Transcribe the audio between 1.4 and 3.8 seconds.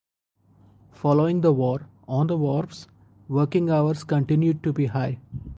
the war, on the wharves working